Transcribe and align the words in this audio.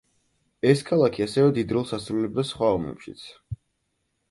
ეს 0.69 0.79
ქალაქი 0.87 1.25
ასევე 1.25 1.51
დიდ 1.59 1.75
როლს 1.77 1.95
ასრულებდა 1.99 2.49
სხვა 2.55 2.73
ომებშიც. 2.81 3.29